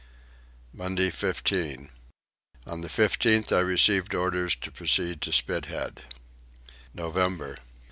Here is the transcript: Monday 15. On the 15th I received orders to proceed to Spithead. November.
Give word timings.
Monday 0.73 1.11
15. 1.11 1.91
On 2.65 2.81
the 2.81 2.87
15th 2.87 3.55
I 3.55 3.59
received 3.59 4.15
orders 4.15 4.55
to 4.55 4.71
proceed 4.71 5.21
to 5.21 5.31
Spithead. 5.31 6.05
November. 6.91 7.57